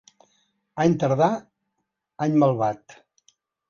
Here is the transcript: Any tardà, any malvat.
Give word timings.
Any 0.85 0.95
tardà, 1.03 1.29
any 2.29 2.43
malvat. 2.47 3.01